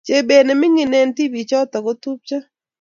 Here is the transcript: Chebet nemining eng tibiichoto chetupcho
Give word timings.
Chebet 0.05 0.43
nemining 0.45 0.95
eng 0.99 1.15
tibiichoto 1.17 1.77
chetupcho 1.85 2.37